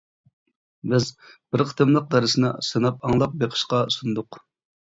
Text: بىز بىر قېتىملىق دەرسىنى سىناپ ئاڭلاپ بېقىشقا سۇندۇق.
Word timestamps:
بىز 0.93 1.09
بىر 1.55 1.63
قېتىملىق 1.71 2.07
دەرسىنى 2.15 2.51
سىناپ 2.71 3.07
ئاڭلاپ 3.11 3.37
بېقىشقا 3.45 3.83
سۇندۇق. 3.99 4.43